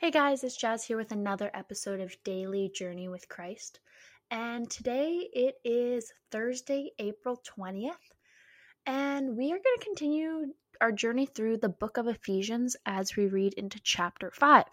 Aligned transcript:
Hey 0.00 0.10
guys, 0.10 0.42
it's 0.44 0.56
Jazz 0.56 0.82
here 0.82 0.96
with 0.96 1.12
another 1.12 1.50
episode 1.52 2.00
of 2.00 2.16
Daily 2.24 2.70
Journey 2.74 3.08
with 3.08 3.28
Christ. 3.28 3.80
And 4.30 4.70
today 4.70 5.28
it 5.30 5.56
is 5.62 6.10
Thursday, 6.32 6.92
April 6.98 7.38
20th, 7.46 7.90
and 8.86 9.36
we 9.36 9.52
are 9.52 9.60
going 9.62 9.78
to 9.78 9.84
continue 9.84 10.54
our 10.80 10.90
journey 10.90 11.26
through 11.26 11.58
the 11.58 11.68
book 11.68 11.98
of 11.98 12.06
Ephesians 12.06 12.76
as 12.86 13.14
we 13.14 13.26
read 13.26 13.52
into 13.58 13.78
chapter 13.84 14.30
5. 14.30 14.64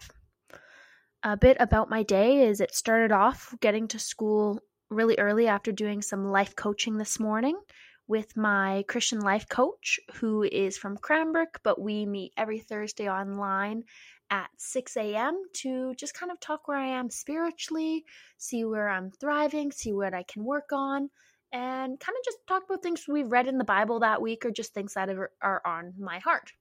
A 1.24 1.36
bit 1.36 1.58
about 1.60 1.90
my 1.90 2.04
day 2.04 2.46
is 2.46 2.62
it 2.62 2.74
started 2.74 3.12
off 3.12 3.54
getting 3.60 3.86
to 3.88 3.98
school 3.98 4.58
really 4.88 5.18
early 5.18 5.46
after 5.46 5.72
doing 5.72 6.00
some 6.00 6.24
life 6.24 6.56
coaching 6.56 6.96
this 6.96 7.20
morning 7.20 7.60
with 8.06 8.34
my 8.34 8.82
Christian 8.88 9.20
life 9.20 9.46
coach 9.46 10.00
who 10.14 10.42
is 10.42 10.78
from 10.78 10.96
Cranbrook, 10.96 11.60
but 11.62 11.78
we 11.78 12.06
meet 12.06 12.32
every 12.38 12.60
Thursday 12.60 13.10
online 13.10 13.84
at 14.30 14.50
6 14.56 14.96
a.m. 14.96 15.42
to 15.54 15.94
just 15.94 16.14
kind 16.14 16.30
of 16.30 16.40
talk 16.40 16.68
where 16.68 16.78
I 16.78 16.86
am 16.86 17.10
spiritually, 17.10 18.04
see 18.36 18.64
where 18.64 18.88
I'm 18.88 19.10
thriving, 19.10 19.72
see 19.72 19.92
what 19.92 20.14
I 20.14 20.22
can 20.22 20.44
work 20.44 20.70
on, 20.72 21.10
and 21.52 21.98
kind 21.98 22.16
of 22.18 22.24
just 22.24 22.38
talk 22.46 22.64
about 22.64 22.82
things 22.82 23.04
we've 23.08 23.30
read 23.30 23.46
in 23.46 23.58
the 23.58 23.64
Bible 23.64 24.00
that 24.00 24.20
week 24.20 24.44
or 24.44 24.50
just 24.50 24.74
things 24.74 24.94
that 24.94 25.08
are 25.40 25.62
on 25.64 25.94
my 25.98 26.18
heart. 26.18 26.52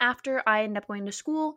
After 0.00 0.42
I 0.46 0.64
end 0.64 0.76
up 0.76 0.86
going 0.88 1.06
to 1.06 1.12
school 1.12 1.56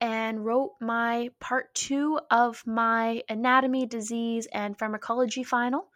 and 0.00 0.44
wrote 0.44 0.72
my 0.80 1.30
part 1.40 1.74
two 1.74 2.18
of 2.30 2.62
my 2.66 3.22
anatomy, 3.28 3.86
disease, 3.86 4.46
and 4.52 4.78
pharmacology 4.78 5.44
final, 5.44 5.88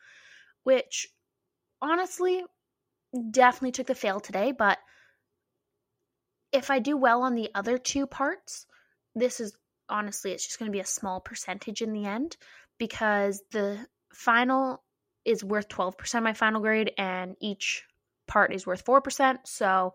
which 0.65 1.09
honestly 1.83 2.45
definitely 3.31 3.73
took 3.73 3.87
the 3.87 3.95
fail 3.95 4.21
today, 4.21 4.53
but 4.53 4.79
if 6.53 6.71
I 6.71 6.79
do 6.79 6.97
well 6.97 7.23
on 7.23 7.35
the 7.35 7.51
other 7.55 7.79
two 7.79 8.07
parts, 8.07 8.67
this 9.15 9.41
is 9.41 9.57
honestly, 9.89 10.33
it's 10.33 10.47
just 10.47 10.59
going 10.59 10.71
to 10.71 10.77
be 10.77 10.81
a 10.81 10.87
small 10.87 11.21
percentage 11.21 11.83
in 11.83 11.93
the 11.93 12.07
end 12.07 12.37
because 12.79 13.43
the 13.51 13.79
final 14.13 14.83
is 15.25 15.45
worth 15.45 15.69
12% 15.69 16.15
of 16.15 16.23
my 16.23 16.33
final 16.33 16.61
grade 16.61 16.93
and 16.97 17.37
each 17.41 17.85
part 18.27 18.53
is 18.55 18.67
worth 18.67 18.85
4%. 18.85 19.39
So 19.45 19.93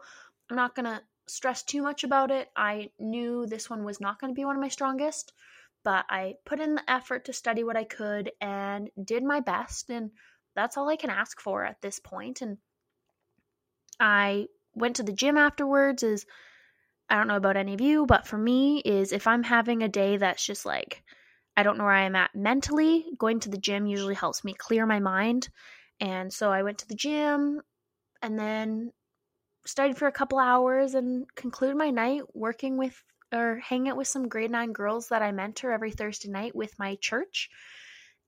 I'm 0.49 0.55
not 0.55 0.75
going 0.75 0.85
to 0.85 1.02
stress 1.27 1.63
too 1.63 1.81
much 1.81 2.03
about 2.03 2.31
it. 2.31 2.49
I 2.55 2.91
knew 2.99 3.45
this 3.45 3.69
one 3.69 3.83
was 3.83 3.99
not 3.99 4.19
going 4.19 4.31
to 4.33 4.35
be 4.39 4.45
one 4.45 4.55
of 4.55 4.61
my 4.61 4.69
strongest, 4.69 5.33
but 5.83 6.05
I 6.09 6.35
put 6.45 6.59
in 6.59 6.75
the 6.75 6.91
effort 6.91 7.25
to 7.25 7.33
study 7.33 7.63
what 7.63 7.77
I 7.77 7.83
could 7.83 8.31
and 8.39 8.89
did 9.03 9.23
my 9.23 9.39
best. 9.39 9.89
And 9.89 10.11
that's 10.55 10.77
all 10.77 10.89
I 10.89 10.95
can 10.95 11.09
ask 11.09 11.39
for 11.41 11.65
at 11.65 11.81
this 11.81 11.99
point. 11.99 12.41
And 12.41 12.58
I 13.99 14.47
went 14.75 14.97
to 14.97 15.03
the 15.03 15.13
gym 15.13 15.37
afterwards 15.37 16.03
is 16.03 16.25
I 17.09 17.15
don't 17.15 17.27
know 17.27 17.35
about 17.35 17.57
any 17.57 17.73
of 17.73 17.81
you, 17.81 18.05
but 18.05 18.27
for 18.27 18.37
me 18.37 18.79
is 18.79 19.11
if 19.11 19.27
I'm 19.27 19.43
having 19.43 19.83
a 19.83 19.89
day 19.89 20.17
that's 20.17 20.45
just 20.45 20.65
like 20.65 21.03
I 21.57 21.63
don't 21.63 21.77
know 21.77 21.85
where 21.85 21.93
I 21.93 22.05
am 22.05 22.15
at 22.15 22.35
mentally, 22.35 23.05
going 23.17 23.39
to 23.41 23.49
the 23.49 23.57
gym 23.57 23.85
usually 23.85 24.15
helps 24.15 24.43
me 24.43 24.53
clear 24.53 24.85
my 24.85 24.99
mind. 24.99 25.47
And 26.01 26.33
so 26.33 26.51
I 26.51 26.63
went 26.63 26.79
to 26.79 26.87
the 26.87 26.95
gym 26.95 27.61
and 28.21 28.37
then 28.37 28.91
studied 29.65 29.97
for 29.97 30.07
a 30.07 30.11
couple 30.11 30.37
hours 30.37 30.95
and 30.95 31.25
conclude 31.35 31.77
my 31.77 31.91
night 31.91 32.23
working 32.33 32.77
with 32.77 33.01
or 33.33 33.59
hanging 33.59 33.89
out 33.89 33.97
with 33.97 34.07
some 34.07 34.27
grade 34.27 34.51
9 34.51 34.73
girls 34.73 35.09
that 35.09 35.21
I 35.21 35.31
mentor 35.31 35.71
every 35.71 35.91
Thursday 35.91 36.29
night 36.29 36.55
with 36.55 36.77
my 36.77 36.95
church. 36.95 37.49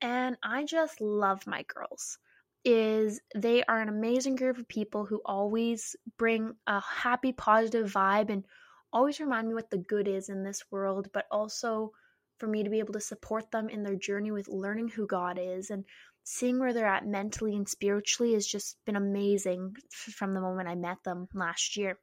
And 0.01 0.37
I 0.41 0.63
just 0.63 1.01
love 1.01 1.45
my 1.45 1.63
girls 1.63 2.17
is 2.65 3.21
they 3.35 3.63
are 3.63 3.81
an 3.81 3.89
amazing 3.89 4.35
group 4.35 4.57
of 4.57 4.67
people 4.67 5.05
who 5.05 5.21
always 5.25 5.95
bring 6.17 6.53
a 6.67 6.81
happy, 6.81 7.31
positive 7.31 7.91
vibe 7.91 8.29
and 8.29 8.43
always 8.91 9.19
remind 9.19 9.47
me 9.47 9.53
what 9.53 9.69
the 9.69 9.77
good 9.77 10.07
is 10.07 10.29
in 10.29 10.43
this 10.43 10.63
world, 10.71 11.09
but 11.13 11.25
also 11.31 11.91
for 12.37 12.47
me 12.47 12.63
to 12.63 12.69
be 12.69 12.79
able 12.79 12.93
to 12.93 12.99
support 12.99 13.51
them 13.51 13.69
in 13.69 13.83
their 13.83 13.95
journey 13.95 14.31
with 14.31 14.47
learning 14.47 14.89
who 14.89 15.07
God 15.07 15.39
is 15.41 15.69
and 15.69 15.83
seeing 16.23 16.59
where 16.59 16.73
they're 16.73 16.85
at 16.85 17.07
mentally 17.07 17.55
and 17.55 17.67
spiritually 17.67 18.33
has 18.33 18.45
just 18.45 18.77
been 18.85 18.95
amazing 18.95 19.73
from 19.89 20.33
the 20.33 20.41
moment 20.41 20.67
I 20.67 20.75
met 20.75 20.97
them 21.03 21.27
last 21.33 21.77
year. 21.77 21.97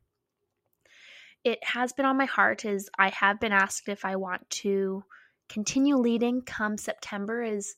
It 1.45 1.62
has 1.62 1.93
been 1.93 2.07
on 2.07 2.17
my 2.17 2.25
heart 2.25 2.65
as 2.65 2.89
I 2.99 3.11
have 3.11 3.39
been 3.39 3.53
asked 3.53 3.89
if 3.89 4.05
I 4.05 4.17
want 4.17 4.49
to 4.51 5.05
continue 5.49 5.97
leading 5.97 6.41
come 6.41 6.78
September 6.78 7.43
as 7.43 7.77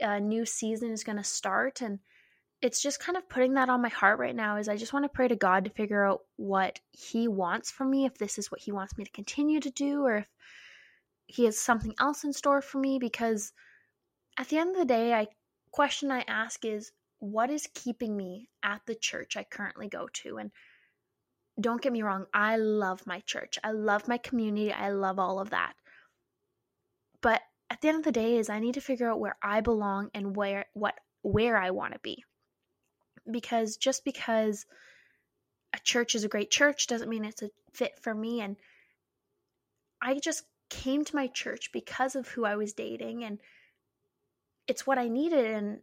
a 0.00 0.20
new 0.20 0.44
season 0.44 0.90
is 0.90 1.04
going 1.04 1.18
to 1.18 1.24
start 1.24 1.80
and 1.80 2.00
it's 2.62 2.82
just 2.82 3.00
kind 3.00 3.16
of 3.16 3.28
putting 3.28 3.54
that 3.54 3.68
on 3.68 3.82
my 3.82 3.88
heart 3.88 4.18
right 4.18 4.34
now 4.34 4.56
is 4.56 4.68
I 4.68 4.76
just 4.76 4.92
want 4.92 5.04
to 5.04 5.10
pray 5.10 5.28
to 5.28 5.36
God 5.36 5.64
to 5.64 5.70
figure 5.70 6.04
out 6.04 6.22
what 6.36 6.80
he 6.90 7.28
wants 7.28 7.70
from 7.70 7.90
me 7.90 8.06
if 8.06 8.16
this 8.16 8.38
is 8.38 8.50
what 8.50 8.60
he 8.60 8.72
wants 8.72 8.96
me 8.96 9.04
to 9.04 9.10
continue 9.10 9.60
to 9.60 9.70
do 9.70 10.04
or 10.04 10.16
if 10.16 10.28
he 11.26 11.44
has 11.44 11.58
something 11.58 11.94
else 12.00 12.24
in 12.24 12.32
store 12.32 12.62
for 12.62 12.78
me 12.78 12.98
because 12.98 13.52
at 14.38 14.48
the 14.48 14.58
end 14.58 14.70
of 14.70 14.76
the 14.76 14.86
day 14.86 15.12
I 15.12 15.26
question 15.70 16.10
I 16.10 16.24
ask 16.26 16.64
is 16.64 16.92
what 17.18 17.50
is 17.50 17.68
keeping 17.74 18.16
me 18.16 18.48
at 18.62 18.80
the 18.86 18.94
church 18.94 19.36
I 19.36 19.44
currently 19.44 19.88
go 19.88 20.08
to? 20.14 20.38
And 20.38 20.50
don't 21.60 21.82
get 21.82 21.92
me 21.92 22.02
wrong 22.02 22.26
I 22.32 22.56
love 22.56 23.06
my 23.06 23.20
church. 23.20 23.58
I 23.62 23.72
love 23.72 24.08
my 24.08 24.18
community. 24.18 24.72
I 24.72 24.90
love 24.90 25.18
all 25.18 25.40
of 25.40 25.50
that. 25.50 25.74
But 27.20 27.42
at 27.68 27.80
the 27.82 27.88
end 27.88 27.98
of 27.98 28.04
the 28.04 28.12
day 28.12 28.36
is 28.36 28.48
I 28.48 28.60
need 28.60 28.74
to 28.74 28.80
figure 28.80 29.10
out 29.10 29.20
where 29.20 29.36
I 29.42 29.60
belong 29.60 30.10
and 30.14 30.34
where 30.34 30.66
what 30.72 30.94
where 31.22 31.58
I 31.58 31.70
want 31.70 31.92
to 31.92 31.98
be 31.98 32.24
because 33.30 33.76
just 33.76 34.04
because 34.04 34.66
a 35.74 35.78
church 35.80 36.14
is 36.14 36.24
a 36.24 36.28
great 36.28 36.50
church 36.50 36.86
doesn't 36.86 37.08
mean 37.08 37.24
it's 37.24 37.42
a 37.42 37.50
fit 37.72 37.98
for 38.00 38.14
me 38.14 38.40
and 38.40 38.56
I 40.00 40.18
just 40.18 40.44
came 40.68 41.04
to 41.04 41.16
my 41.16 41.26
church 41.28 41.70
because 41.72 42.16
of 42.16 42.28
who 42.28 42.44
I 42.44 42.56
was 42.56 42.72
dating 42.72 43.24
and 43.24 43.38
it's 44.66 44.86
what 44.86 44.98
I 44.98 45.08
needed 45.08 45.46
and 45.46 45.80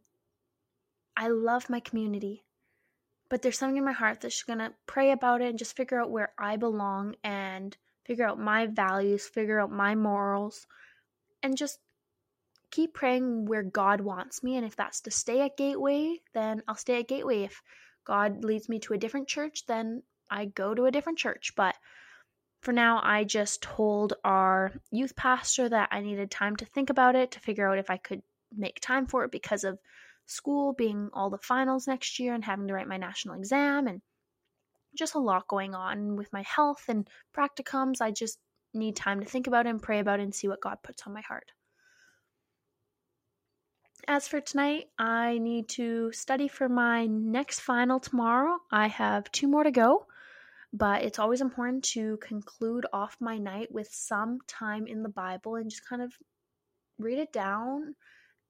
I 1.15 1.29
love 1.29 1.69
my 1.69 1.79
community. 1.79 2.43
But 3.29 3.41
there's 3.41 3.57
something 3.57 3.77
in 3.77 3.85
my 3.85 3.93
heart 3.93 4.21
that's 4.21 4.43
going 4.43 4.59
to 4.59 4.73
pray 4.85 5.11
about 5.11 5.41
it 5.41 5.49
and 5.49 5.57
just 5.57 5.75
figure 5.75 5.99
out 5.99 6.11
where 6.11 6.33
I 6.37 6.57
belong 6.57 7.15
and 7.23 7.75
figure 8.05 8.27
out 8.27 8.39
my 8.39 8.67
values, 8.67 9.27
figure 9.27 9.59
out 9.59 9.71
my 9.71 9.95
morals 9.95 10.67
and 11.41 11.57
just 11.57 11.79
keep 12.73 12.95
praying 12.95 13.45
where 13.45 13.61
God 13.61 14.01
wants 14.01 14.41
me. 14.41 14.57
And 14.57 14.65
if 14.65 14.75
that's 14.75 15.01
to 15.01 15.11
stay 15.11 15.41
at 15.41 15.57
Gateway, 15.57 16.17
then 16.33 16.63
I'll 16.67 16.75
stay 16.75 16.99
at 16.99 17.07
Gateway. 17.07 17.43
If 17.43 17.61
God 18.03 18.43
leads 18.43 18.67
me 18.67 18.79
to 18.79 18.93
a 18.93 18.97
different 18.97 19.27
church, 19.27 19.67
then 19.67 20.01
I 20.29 20.45
go 20.45 20.73
to 20.73 20.85
a 20.85 20.91
different 20.91 21.19
church. 21.19 21.53
But 21.55 21.75
for 22.61 22.73
now, 22.73 22.99
I 23.03 23.25
just 23.25 23.61
told 23.61 24.13
our 24.23 24.71
youth 24.89 25.15
pastor 25.15 25.69
that 25.69 25.89
I 25.91 26.01
needed 26.01 26.31
time 26.31 26.55
to 26.57 26.65
think 26.65 26.89
about 26.89 27.15
it, 27.15 27.31
to 27.31 27.39
figure 27.39 27.69
out 27.69 27.77
if 27.77 27.91
I 27.91 27.97
could 27.97 28.23
make 28.51 28.79
time 28.79 29.05
for 29.05 29.23
it 29.23 29.31
because 29.31 29.63
of 29.63 29.77
school 30.25 30.73
being 30.73 31.09
all 31.13 31.29
the 31.29 31.37
finals 31.37 31.87
next 31.87 32.17
year 32.17 32.33
and 32.33 32.43
having 32.43 32.67
to 32.69 32.73
write 32.73 32.87
my 32.87 32.97
national 32.97 33.35
exam 33.35 33.85
and 33.85 34.01
just 34.97 35.13
a 35.13 35.19
lot 35.19 35.47
going 35.47 35.75
on 35.75 36.15
with 36.15 36.33
my 36.33 36.41
health 36.41 36.85
and 36.87 37.07
practicums. 37.37 38.01
I 38.01 38.09
just 38.09 38.39
need 38.73 38.95
time 38.95 39.19
to 39.19 39.25
think 39.27 39.45
about 39.45 39.67
it 39.67 39.69
and 39.69 39.81
pray 39.81 39.99
about 39.99 40.19
it 40.19 40.23
and 40.23 40.33
see 40.33 40.47
what 40.47 40.61
God 40.61 40.77
puts 40.83 41.03
on 41.05 41.13
my 41.13 41.21
heart. 41.21 41.51
As 44.07 44.27
for 44.27 44.41
tonight, 44.41 44.89
I 44.99 45.37
need 45.37 45.69
to 45.69 46.11
study 46.11 46.49
for 46.49 46.67
my 46.67 47.05
next 47.05 47.61
final 47.61 48.01
tomorrow. 48.01 48.57
I 48.69 48.87
have 48.87 49.31
two 49.31 49.47
more 49.47 49.63
to 49.63 49.71
go, 49.71 50.07
but 50.73 51.03
it's 51.03 51.19
always 51.19 51.39
important 51.39 51.85
to 51.85 52.17
conclude 52.17 52.85
off 52.91 53.15
my 53.21 53.37
night 53.37 53.71
with 53.71 53.87
some 53.89 54.39
time 54.45 54.87
in 54.87 55.03
the 55.03 55.09
Bible 55.09 55.55
and 55.55 55.69
just 55.69 55.87
kind 55.87 56.01
of 56.01 56.11
read 56.99 57.17
it 57.17 57.31
down 57.31 57.95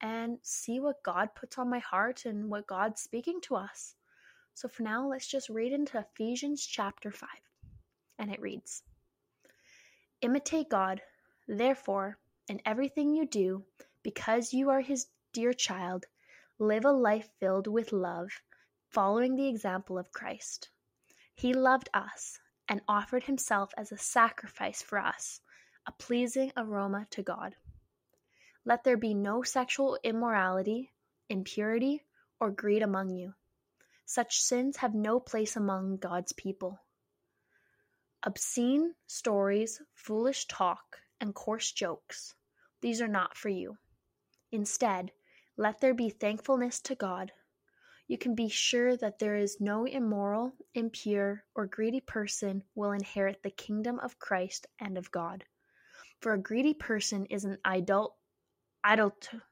and 0.00 0.38
see 0.42 0.80
what 0.80 1.04
God 1.04 1.28
puts 1.36 1.56
on 1.56 1.70
my 1.70 1.78
heart 1.78 2.24
and 2.24 2.50
what 2.50 2.66
God's 2.66 3.02
speaking 3.02 3.40
to 3.42 3.54
us. 3.54 3.94
So 4.54 4.66
for 4.66 4.82
now, 4.82 5.06
let's 5.06 5.28
just 5.28 5.48
read 5.48 5.72
into 5.72 5.98
Ephesians 5.98 6.66
chapter 6.66 7.12
5. 7.12 7.28
And 8.18 8.32
it 8.32 8.40
reads 8.40 8.82
Imitate 10.20 10.68
God, 10.68 11.00
therefore, 11.46 12.18
in 12.48 12.60
everything 12.66 13.14
you 13.14 13.24
do, 13.24 13.62
because 14.02 14.52
you 14.52 14.70
are 14.70 14.80
his 14.80 15.06
dear 15.34 15.52
child, 15.52 16.06
live 16.60 16.84
a 16.84 16.92
life 16.92 17.28
filled 17.40 17.66
with 17.66 17.92
love, 17.92 18.28
following 18.88 19.34
the 19.34 19.48
example 19.48 19.98
of 19.98 20.12
Christ. 20.12 20.70
He 21.34 21.52
loved 21.52 21.88
us 21.92 22.38
and 22.68 22.80
offered 22.86 23.24
himself 23.24 23.72
as 23.76 23.90
a 23.90 23.98
sacrifice 23.98 24.80
for 24.80 24.96
us, 24.96 25.40
a 25.88 25.92
pleasing 25.92 26.52
aroma 26.56 27.08
to 27.10 27.24
God. 27.24 27.56
Let 28.64 28.84
there 28.84 28.96
be 28.96 29.12
no 29.12 29.42
sexual 29.42 29.98
immorality, 30.04 30.92
impurity, 31.28 32.04
or 32.38 32.52
greed 32.52 32.82
among 32.82 33.10
you. 33.10 33.34
Such 34.06 34.40
sins 34.40 34.76
have 34.76 34.94
no 34.94 35.18
place 35.18 35.56
among 35.56 35.96
God's 35.96 36.32
people. 36.32 36.78
Obscene 38.22 38.94
stories, 39.08 39.82
foolish 39.94 40.46
talk, 40.46 40.98
and 41.20 41.34
coarse 41.34 41.72
jokes, 41.72 42.34
these 42.80 43.02
are 43.02 43.08
not 43.08 43.36
for 43.36 43.48
you. 43.48 43.76
Instead, 44.52 45.10
let 45.56 45.80
there 45.80 45.94
be 45.94 46.10
thankfulness 46.10 46.80
to 46.80 46.94
God. 46.94 47.32
You 48.06 48.18
can 48.18 48.34
be 48.34 48.48
sure 48.48 48.96
that 48.96 49.18
there 49.18 49.36
is 49.36 49.60
no 49.60 49.84
immoral, 49.84 50.52
impure, 50.74 51.44
or 51.54 51.66
greedy 51.66 52.00
person 52.00 52.62
will 52.74 52.92
inherit 52.92 53.42
the 53.42 53.50
kingdom 53.50 53.98
of 54.00 54.18
Christ 54.18 54.66
and 54.78 54.98
of 54.98 55.10
God. 55.10 55.44
For 56.20 56.32
a 56.32 56.38
greedy 56.38 56.74
person 56.74 57.26
is 57.26 57.44
an 57.44 57.58
idol, 57.64 58.16
idolater, 58.84 59.42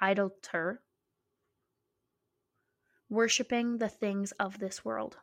idolater, 0.00 0.82
worshipping 3.08 3.78
the 3.78 3.88
things 3.88 4.32
of 4.32 4.58
this 4.58 4.84
world. 4.84 5.16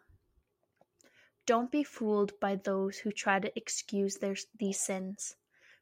Don't 1.46 1.72
be 1.72 1.84
fooled 1.84 2.38
by 2.40 2.58
those 2.58 2.98
who 2.98 3.12
try 3.12 3.40
to 3.40 3.58
excuse 3.58 4.18
their, 4.18 4.36
these 4.60 4.80
sins, 4.80 5.36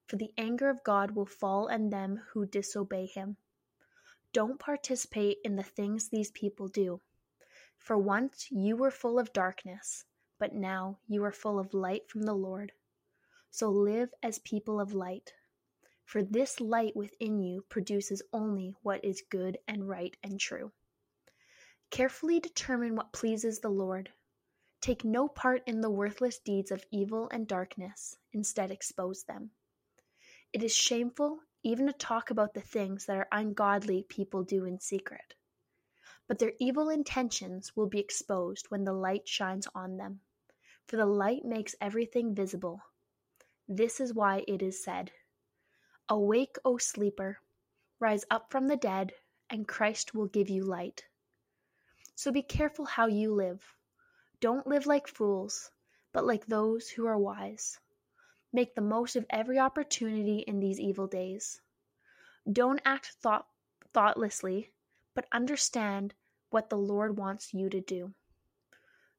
for 0.08 0.16
the 0.16 0.32
anger 0.38 0.70
of 0.70 0.84
God 0.84 1.12
will 1.12 1.26
fall 1.26 1.72
on 1.72 1.90
them 1.90 2.22
who 2.32 2.46
disobey 2.46 3.08
Him. 3.08 3.38
Don't 4.36 4.60
participate 4.60 5.38
in 5.46 5.56
the 5.56 5.64
things 5.64 6.10
these 6.10 6.32
people 6.32 6.68
do. 6.68 7.00
For 7.78 7.98
once 7.98 8.52
you 8.52 8.76
were 8.76 8.92
full 8.92 9.18
of 9.18 9.32
darkness, 9.32 10.04
but 10.40 10.54
now 10.54 11.00
you 11.08 11.24
are 11.24 11.32
full 11.32 11.58
of 11.58 11.74
light 11.74 12.10
from 12.10 12.24
the 12.24 12.34
Lord. 12.34 12.74
So 13.50 13.70
live 13.70 14.14
as 14.22 14.40
people 14.40 14.82
of 14.82 14.94
light. 14.94 15.32
For 16.04 16.22
this 16.22 16.60
light 16.60 16.98
within 16.98 17.40
you 17.40 17.64
produces 17.70 18.22
only 18.34 18.76
what 18.82 19.06
is 19.06 19.24
good 19.30 19.58
and 19.70 19.88
right 19.88 20.14
and 20.22 20.38
true. 20.38 20.74
Carefully 21.90 22.42
determine 22.42 22.98
what 22.98 23.14
pleases 23.14 23.60
the 23.60 23.70
Lord. 23.70 24.12
Take 24.82 25.06
no 25.06 25.30
part 25.30 25.64
in 25.66 25.80
the 25.80 25.90
worthless 25.90 26.40
deeds 26.40 26.72
of 26.72 26.84
evil 26.92 27.30
and 27.32 27.48
darkness, 27.48 28.18
instead, 28.34 28.70
expose 28.70 29.24
them. 29.24 29.52
It 30.52 30.62
is 30.62 30.76
shameful 30.76 31.40
even 31.66 31.88
to 31.88 31.94
talk 31.94 32.30
about 32.30 32.54
the 32.54 32.62
things 32.62 33.06
that 33.06 33.18
our 33.18 33.28
ungodly 33.32 34.04
people 34.04 34.44
do 34.44 34.66
in 34.66 34.80
secret. 34.80 35.34
But 36.28 36.40
their 36.40 36.54
evil 36.60 36.90
intentions 36.90 37.76
will 37.76 37.88
be 37.88 38.00
exposed 38.00 38.68
when 38.70 38.84
the 38.84 38.94
light 38.94 39.28
shines 39.28 39.68
on 39.74 39.98
them, 39.98 40.22
for 40.88 40.96
the 40.96 41.06
light 41.06 41.44
makes 41.44 41.76
everything 41.82 42.36
visible. 42.36 42.82
This 43.68 44.00
is 44.00 44.14
why 44.14 44.46
it 44.48 44.62
is 44.62 44.84
said, 44.84 45.12
Awake, 46.08 46.58
O 46.64 46.78
sleeper, 46.78 47.40
rise 48.00 48.26
up 48.30 48.52
from 48.52 48.68
the 48.68 48.78
dead, 48.78 49.14
and 49.50 49.68
Christ 49.68 50.14
will 50.14 50.28
give 50.28 50.50
you 50.50 50.64
light. 50.64 51.04
So 52.14 52.32
be 52.32 52.44
careful 52.44 52.86
how 52.86 53.08
you 53.08 53.34
live 53.34 53.76
don't 54.42 54.68
live 54.68 54.86
like 54.86 55.08
fools, 55.08 55.72
but 56.12 56.26
like 56.26 56.46
those 56.46 56.90
who 56.90 57.08
are 57.08 57.18
wise. 57.18 57.80
Make 58.56 58.74
the 58.74 58.80
most 58.80 59.18
of 59.18 59.26
every 59.30 59.60
opportunity 59.60 60.38
in 60.48 60.62
these 60.62 60.80
evil 60.80 61.08
days. 61.08 61.60
Don't 62.50 62.80
act 62.86 63.08
thought- 63.20 63.50
thoughtlessly, 63.92 64.72
but 65.14 65.28
understand 65.34 66.14
what 66.52 66.70
the 66.70 66.78
Lord 66.78 67.18
wants 67.18 67.54
you 67.54 67.70
to 67.70 67.82
do. 67.82 68.14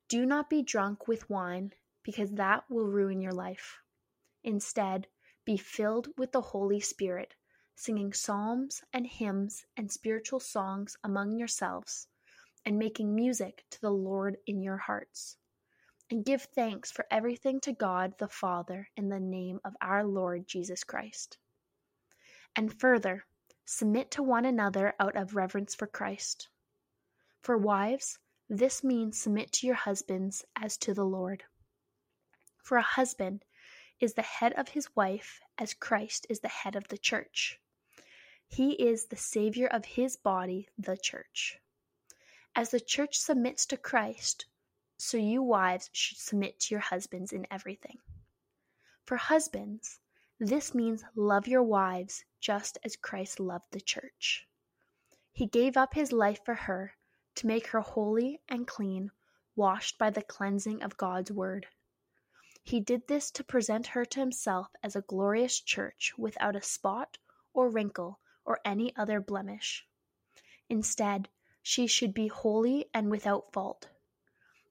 Do 0.08 0.24
not 0.24 0.48
be 0.48 0.62
drunk 0.62 1.06
with 1.06 1.28
wine, 1.28 1.74
because 2.02 2.30
that 2.30 2.64
will 2.70 2.86
ruin 2.86 3.20
your 3.20 3.34
life. 3.34 3.82
Instead, 4.42 5.06
be 5.44 5.58
filled 5.58 6.08
with 6.16 6.32
the 6.32 6.40
Holy 6.40 6.80
Spirit, 6.80 7.34
singing 7.74 8.14
psalms 8.14 8.84
and 8.90 9.06
hymns 9.06 9.66
and 9.76 9.92
spiritual 9.92 10.40
songs 10.40 10.96
among 11.04 11.36
yourselves 11.36 12.08
and 12.64 12.78
making 12.78 13.14
music 13.14 13.66
to 13.68 13.82
the 13.82 13.90
Lord 13.90 14.38
in 14.46 14.62
your 14.62 14.78
hearts. 14.78 15.36
And 16.11 16.25
give 16.25 16.43
thanks 16.43 16.93
for 16.93 17.05
everything 17.11 17.61
to 17.62 17.73
God 17.73 18.17
the 18.19 18.29
Father 18.29 18.88
in 18.97 19.08
the 19.08 19.19
name 19.19 19.61
of 19.64 19.76
our 19.81 20.05
Lord 20.05 20.47
Jesus 20.47 20.85
Christ. 20.85 21.38
And 22.55 22.79
further, 22.79 23.26
submit 23.64 24.12
to 24.12 24.23
one 24.23 24.44
another 24.44 24.94
out 25.00 25.17
of 25.17 25.35
reverence 25.35 25.75
for 25.75 25.88
Christ. 25.88 26.49
For 27.43 27.58
wives, 27.58 28.19
this 28.49 28.85
means 28.85 29.20
submit 29.20 29.53
to 29.55 29.67
your 29.67 29.75
husbands 29.75 30.44
as 30.55 30.76
to 30.79 30.94
the 30.94 31.05
Lord. 31.05 31.43
For 32.62 32.79
a 32.79 32.82
husband 32.82 33.44
is 33.99 34.14
the 34.14 34.23
head 34.23 34.53
of 34.53 34.69
his 34.69 34.94
wife 34.94 35.41
as 35.58 35.75
Christ 35.75 36.26
is 36.31 36.41
the 36.41 36.49
head 36.49 36.76
of 36.76 36.87
the 36.88 36.99
church. 36.99 37.58
He 38.47 38.73
is 38.73 39.06
the 39.06 39.17
Savior 39.17 39.67
of 39.67 39.85
his 39.85 40.17
body, 40.17 40.69
the 40.79 40.97
church. 40.97 41.58
As 42.55 42.70
the 42.70 42.81
church 42.81 43.19
submits 43.19 43.67
to 43.67 43.76
Christ, 43.76 44.47
so 44.98 45.16
you 45.16 45.43
wives 45.43 45.90
should 45.93 46.19
submit 46.19 46.58
to 46.60 46.75
your 46.75 46.81
husbands 46.81 47.32
in 47.32 47.46
everything. 47.50 47.98
For 49.04 49.16
husbands, 49.16 50.00
this 50.40 50.75
means 50.75 51.04
love 51.14 51.46
your 51.46 51.62
wives 51.62 52.25
just 52.40 52.78
as 52.84 52.96
Christ 52.96 53.40
loved 53.40 53.72
the 53.72 53.81
church. 53.81 54.46
He 55.32 55.46
gave 55.46 55.76
up 55.76 55.94
his 55.94 56.12
life 56.12 56.44
for 56.44 56.54
her 56.54 56.94
to 57.37 57.46
make 57.46 57.69
her 57.69 57.81
holy 57.81 58.40
and 58.48 58.66
clean, 58.66 59.10
washed 59.54 59.98
by 59.98 60.10
the 60.10 60.22
cleansing 60.22 60.82
of 60.82 60.96
God's 60.96 61.31
word. 61.31 61.66
He 62.62 62.81
did 62.81 63.06
this 63.06 63.31
to 63.32 63.44
present 63.44 63.88
her 63.88 64.04
to 64.04 64.20
himself 64.20 64.69
as 64.82 64.96
a 64.96 65.02
glorious 65.02 65.60
church 65.60 66.14
without 66.19 66.56
a 66.56 66.62
spot 66.62 67.19
or 67.52 67.69
wrinkle 67.69 68.19
or 68.44 68.60
any 68.64 68.96
other 68.96 69.20
blemish. 69.20 69.87
Instead, 70.69 71.28
she 71.62 71.87
should 71.87 72.12
be 72.12 72.28
holy 72.28 72.90
and 72.93 73.10
without 73.10 73.52
fault. 73.52 73.88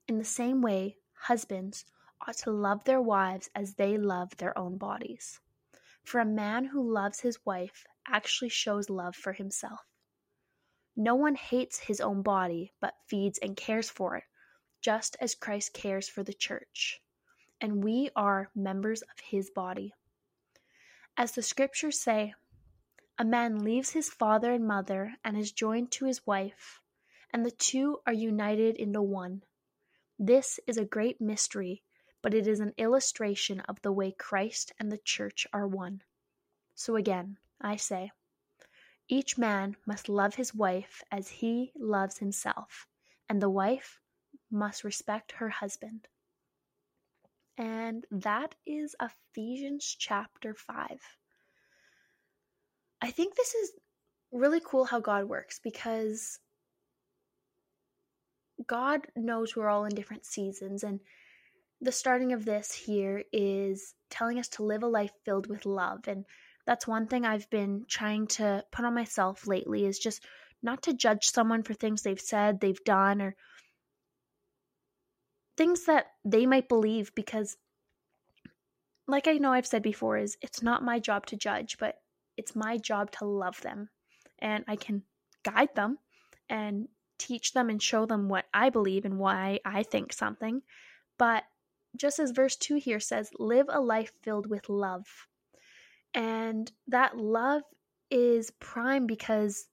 In 0.07 0.19
the 0.19 0.23
same 0.23 0.61
way, 0.61 0.97
husbands 1.13 1.85
ought 2.21 2.37
to 2.37 2.51
love 2.51 2.83
their 2.83 3.01
wives 3.01 3.49
as 3.55 3.73
they 3.73 3.97
love 3.97 4.37
their 4.37 4.55
own 4.57 4.77
bodies. 4.77 5.39
For 6.03 6.19
a 6.19 6.25
man 6.25 6.65
who 6.65 6.93
loves 6.93 7.21
his 7.21 7.43
wife 7.43 7.85
actually 8.07 8.49
shows 8.49 8.89
love 8.89 9.15
for 9.15 9.33
himself. 9.33 9.81
No 10.95 11.15
one 11.15 11.35
hates 11.35 11.79
his 11.79 11.99
own 11.99 12.21
body, 12.21 12.71
but 12.79 13.01
feeds 13.07 13.39
and 13.39 13.57
cares 13.57 13.89
for 13.89 14.15
it, 14.15 14.23
just 14.79 15.17
as 15.19 15.33
Christ 15.33 15.73
cares 15.73 16.07
for 16.07 16.23
the 16.23 16.33
church. 16.33 17.01
And 17.59 17.83
we 17.83 18.11
are 18.15 18.51
members 18.53 19.01
of 19.01 19.19
his 19.19 19.49
body. 19.49 19.93
As 21.17 21.31
the 21.31 21.41
scriptures 21.41 21.99
say, 21.99 22.35
a 23.17 23.25
man 23.25 23.63
leaves 23.63 23.91
his 23.91 24.09
father 24.09 24.51
and 24.51 24.67
mother 24.67 25.15
and 25.23 25.35
is 25.35 25.51
joined 25.51 25.91
to 25.93 26.05
his 26.05 26.27
wife, 26.27 26.79
and 27.31 27.43
the 27.43 27.51
two 27.51 28.01
are 28.05 28.13
united 28.13 28.75
into 28.75 29.01
one. 29.01 29.41
This 30.17 30.59
is 30.65 30.77
a 30.77 30.85
great 30.85 31.19
mystery, 31.19 31.83
but 32.21 32.33
it 32.33 32.47
is 32.47 32.59
an 32.59 32.73
illustration 32.77 33.59
of 33.61 33.81
the 33.81 33.91
way 33.91 34.11
Christ 34.11 34.71
and 34.79 34.91
the 34.91 34.97
church 34.97 35.45
are 35.51 35.67
one. 35.67 36.01
So 36.73 36.95
again, 36.95 37.37
I 37.59 37.75
say, 37.75 38.11
each 39.07 39.37
man 39.37 39.75
must 39.85 40.09
love 40.09 40.35
his 40.35 40.55
wife 40.55 41.03
as 41.11 41.29
he 41.29 41.71
loves 41.75 42.17
himself, 42.17 42.87
and 43.29 43.41
the 43.41 43.49
wife 43.49 43.99
must 44.49 44.83
respect 44.83 45.33
her 45.33 45.49
husband. 45.49 46.07
And 47.57 48.05
that 48.11 48.55
is 48.65 48.95
Ephesians 49.01 49.95
chapter 49.99 50.53
5. 50.53 50.99
I 53.01 53.11
think 53.11 53.35
this 53.35 53.53
is 53.53 53.71
really 54.31 54.61
cool 54.63 54.85
how 54.85 54.99
God 54.99 55.25
works 55.25 55.59
because 55.59 56.39
God 58.67 59.07
knows 59.15 59.55
we're 59.55 59.69
all 59.69 59.85
in 59.85 59.95
different 59.95 60.25
seasons, 60.25 60.83
and 60.83 60.99
the 61.81 61.91
starting 61.91 62.33
of 62.33 62.45
this 62.45 62.71
here 62.71 63.23
is 63.31 63.93
telling 64.09 64.39
us 64.39 64.47
to 64.49 64.63
live 64.63 64.83
a 64.83 64.87
life 64.87 65.11
filled 65.25 65.47
with 65.47 65.65
love. 65.65 66.07
And 66.07 66.25
that's 66.65 66.87
one 66.87 67.07
thing 67.07 67.25
I've 67.25 67.49
been 67.49 67.85
trying 67.87 68.27
to 68.27 68.63
put 68.71 68.85
on 68.85 68.95
myself 68.95 69.45
lately 69.45 69.85
is 69.85 69.99
just 69.99 70.23
not 70.63 70.83
to 70.83 70.93
judge 70.93 71.25
someone 71.25 71.63
for 71.63 71.73
things 71.73 72.01
they've 72.01 72.19
said, 72.19 72.59
they've 72.59 72.83
done, 72.85 73.21
or 73.21 73.35
things 75.57 75.85
that 75.85 76.07
they 76.23 76.45
might 76.45 76.67
believe 76.67 77.13
because 77.15 77.55
like 79.07 79.27
I 79.27 79.33
know 79.33 79.53
I've 79.53 79.67
said 79.67 79.83
before 79.83 80.17
is 80.17 80.37
it's 80.41 80.63
not 80.63 80.83
my 80.83 80.99
job 80.99 81.27
to 81.27 81.37
judge, 81.37 81.77
but 81.79 81.95
it's 82.37 82.55
my 82.55 82.77
job 82.77 83.11
to 83.11 83.25
love 83.25 83.61
them. 83.61 83.89
And 84.39 84.65
I 84.67 84.75
can 84.75 85.03
guide 85.43 85.69
them 85.75 85.97
and 86.49 86.87
teach 87.17 87.53
them 87.53 87.69
and 87.69 87.81
show 87.81 88.05
them 88.05 88.29
what 88.29 88.45
I 88.53 88.69
believe 88.69 89.05
and 89.05 89.17
why 89.17 89.59
I 89.65 89.83
think 89.83 90.13
something. 90.13 90.61
But 91.17 91.43
just 91.95 92.19
as 92.19 92.31
verse 92.31 92.55
2 92.55 92.75
here 92.75 92.99
says, 92.99 93.29
live 93.39 93.67
a 93.69 93.79
life 93.79 94.11
filled 94.21 94.49
with 94.49 94.69
love. 94.69 95.05
And 96.13 96.71
that 96.87 97.17
love 97.17 97.63
is 98.11 98.51
prime 98.59 99.07
because 99.07 99.67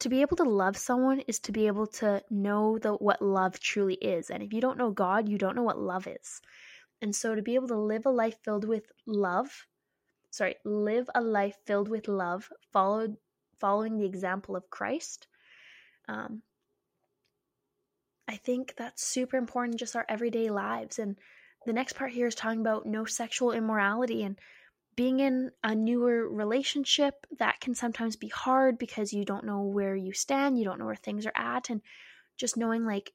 to 0.00 0.08
be 0.08 0.20
able 0.20 0.36
to 0.36 0.44
love 0.44 0.76
someone 0.76 1.20
is 1.20 1.38
to 1.40 1.52
be 1.52 1.66
able 1.66 1.86
to 1.86 2.22
know 2.30 2.78
the, 2.78 2.92
what 2.94 3.22
love 3.22 3.58
truly 3.58 3.94
is. 3.94 4.30
And 4.30 4.42
if 4.42 4.52
you 4.52 4.60
don't 4.60 4.78
know 4.78 4.90
God, 4.90 5.28
you 5.28 5.38
don't 5.38 5.56
know 5.56 5.62
what 5.62 5.78
love 5.78 6.06
is. 6.06 6.40
And 7.02 7.14
so 7.14 7.34
to 7.34 7.42
be 7.42 7.54
able 7.54 7.68
to 7.68 7.78
live 7.78 8.06
a 8.06 8.10
life 8.10 8.36
filled 8.44 8.66
with 8.66 8.84
love, 9.06 9.66
sorry, 10.30 10.56
live 10.64 11.08
a 11.14 11.20
life 11.20 11.56
filled 11.66 11.88
with 11.88 12.08
love, 12.08 12.50
followed 12.72 13.16
following 13.58 13.96
the 13.96 14.04
example 14.04 14.54
of 14.54 14.68
Christ, 14.70 15.28
um, 16.08 16.42
I 18.28 18.36
think 18.36 18.74
that's 18.76 19.04
super 19.04 19.36
important 19.36 19.74
in 19.74 19.78
just 19.78 19.96
our 19.96 20.06
everyday 20.08 20.50
lives. 20.50 20.98
And 20.98 21.16
the 21.64 21.72
next 21.72 21.94
part 21.94 22.12
here 22.12 22.26
is 22.26 22.34
talking 22.34 22.60
about 22.60 22.86
no 22.86 23.04
sexual 23.04 23.52
immorality 23.52 24.22
and 24.22 24.38
being 24.96 25.20
in 25.20 25.50
a 25.62 25.74
newer 25.74 26.28
relationship 26.28 27.26
that 27.38 27.60
can 27.60 27.74
sometimes 27.74 28.16
be 28.16 28.28
hard 28.28 28.78
because 28.78 29.12
you 29.12 29.24
don't 29.24 29.44
know 29.44 29.62
where 29.62 29.94
you 29.94 30.12
stand, 30.12 30.58
you 30.58 30.64
don't 30.64 30.78
know 30.78 30.86
where 30.86 30.96
things 30.96 31.26
are 31.26 31.36
at, 31.36 31.68
and 31.68 31.82
just 32.38 32.56
knowing 32.56 32.84
like 32.84 33.12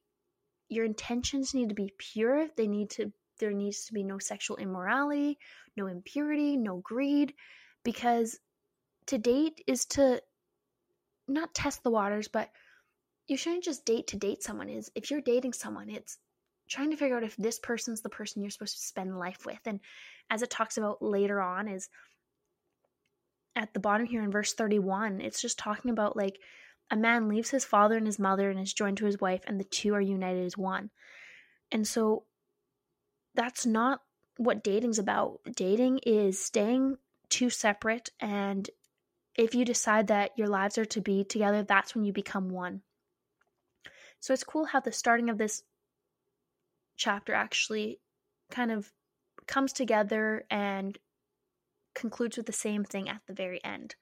your 0.68 0.84
intentions 0.84 1.54
need 1.54 1.70
to 1.70 1.74
be 1.74 1.92
pure, 1.98 2.46
they 2.56 2.68
need 2.68 2.90
to 2.90 3.12
there 3.38 3.50
needs 3.50 3.86
to 3.86 3.94
be 3.94 4.04
no 4.04 4.18
sexual 4.18 4.56
immorality, 4.56 5.38
no 5.76 5.88
impurity, 5.88 6.56
no 6.56 6.76
greed, 6.76 7.34
because 7.82 8.38
to 9.06 9.18
date 9.18 9.60
is 9.66 9.86
to 9.86 10.22
not 11.26 11.52
test 11.52 11.82
the 11.82 11.90
waters, 11.90 12.28
but 12.28 12.50
you 13.26 13.36
shouldn't 13.36 13.64
just 13.64 13.84
date 13.84 14.06
to 14.08 14.16
date 14.16 14.42
someone. 14.42 14.68
Is 14.68 14.90
if 14.94 15.10
you're 15.10 15.20
dating 15.20 15.52
someone, 15.52 15.88
it's 15.88 16.18
trying 16.68 16.90
to 16.90 16.96
figure 16.96 17.16
out 17.16 17.24
if 17.24 17.36
this 17.36 17.58
person's 17.58 18.00
the 18.00 18.08
person 18.08 18.42
you're 18.42 18.50
supposed 18.50 18.76
to 18.76 18.82
spend 18.82 19.18
life 19.18 19.44
with. 19.44 19.60
And 19.66 19.80
as 20.30 20.42
it 20.42 20.50
talks 20.50 20.78
about 20.78 21.02
later 21.02 21.40
on, 21.40 21.68
is 21.68 21.88
at 23.54 23.74
the 23.74 23.80
bottom 23.80 24.06
here 24.06 24.22
in 24.22 24.30
verse 24.30 24.54
31, 24.54 25.20
it's 25.20 25.42
just 25.42 25.58
talking 25.58 25.90
about 25.90 26.16
like 26.16 26.38
a 26.90 26.96
man 26.96 27.28
leaves 27.28 27.50
his 27.50 27.64
father 27.64 27.96
and 27.96 28.06
his 28.06 28.18
mother 28.18 28.50
and 28.50 28.60
is 28.60 28.72
joined 28.72 28.98
to 28.98 29.06
his 29.06 29.20
wife, 29.20 29.42
and 29.46 29.58
the 29.58 29.64
two 29.64 29.94
are 29.94 30.00
united 30.00 30.44
as 30.44 30.56
one. 30.56 30.90
And 31.70 31.86
so 31.86 32.24
that's 33.34 33.64
not 33.64 34.00
what 34.36 34.64
dating's 34.64 34.98
about. 34.98 35.40
Dating 35.54 36.00
is 36.04 36.42
staying 36.42 36.98
two 37.28 37.50
separate, 37.50 38.10
and 38.20 38.68
if 39.34 39.54
you 39.54 39.64
decide 39.64 40.08
that 40.08 40.32
your 40.36 40.48
lives 40.48 40.76
are 40.76 40.84
to 40.84 41.00
be 41.00 41.24
together, 41.24 41.62
that's 41.62 41.94
when 41.94 42.04
you 42.04 42.12
become 42.12 42.50
one. 42.50 42.82
So 44.22 44.32
it's 44.32 44.44
cool 44.44 44.66
how 44.66 44.78
the 44.78 44.92
starting 44.92 45.30
of 45.30 45.36
this 45.36 45.64
chapter 46.96 47.34
actually 47.34 47.98
kind 48.52 48.70
of 48.70 48.92
comes 49.48 49.72
together 49.72 50.44
and 50.48 50.96
concludes 51.96 52.36
with 52.36 52.46
the 52.46 52.52
same 52.52 52.84
thing 52.84 53.08
at 53.08 53.20
the 53.26 53.34
very 53.34 53.58
end. 53.64 53.96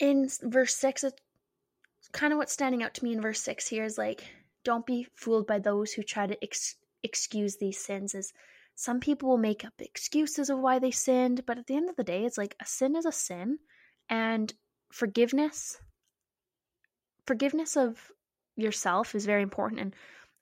In 0.00 0.28
verse 0.42 0.74
6, 0.74 1.04
it's 1.04 1.14
kind 2.10 2.32
of 2.32 2.38
what's 2.38 2.52
standing 2.52 2.82
out 2.82 2.92
to 2.94 3.04
me 3.04 3.12
in 3.12 3.22
verse 3.22 3.40
6 3.40 3.68
here 3.68 3.84
is 3.84 3.96
like, 3.96 4.24
don't 4.64 4.84
be 4.84 5.06
fooled 5.14 5.46
by 5.46 5.60
those 5.60 5.92
who 5.92 6.02
try 6.02 6.26
to 6.26 6.42
ex- 6.42 6.74
excuse 7.04 7.56
these 7.56 7.78
sins. 7.78 8.16
Is 8.16 8.32
some 8.74 8.98
people 8.98 9.28
will 9.28 9.38
make 9.38 9.64
up 9.64 9.74
excuses 9.78 10.50
of 10.50 10.58
why 10.58 10.80
they 10.80 10.90
sinned, 10.90 11.46
but 11.46 11.56
at 11.56 11.68
the 11.68 11.76
end 11.76 11.88
of 11.88 11.94
the 11.94 12.02
day, 12.02 12.24
it's 12.24 12.38
like 12.38 12.56
a 12.60 12.66
sin 12.66 12.96
is 12.96 13.06
a 13.06 13.12
sin, 13.12 13.60
and 14.08 14.52
forgiveness, 14.90 15.78
forgiveness 17.24 17.76
of 17.76 18.10
yourself 18.56 19.14
is 19.14 19.26
very 19.26 19.42
important. 19.42 19.80
And 19.80 19.94